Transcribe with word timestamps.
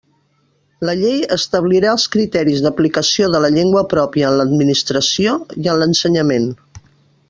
La 0.87 0.95
llei 1.01 1.19
establirà 1.35 1.91
els 1.97 2.07
criteris 2.17 2.65
d'aplicació 2.67 3.29
de 3.37 3.45
la 3.45 3.53
llengua 3.59 3.87
pròpia 3.95 4.33
en 4.33 4.41
l'Administració 4.43 5.41
i 5.65 5.73
en 5.75 5.83
l'ensenyament. 5.85 6.55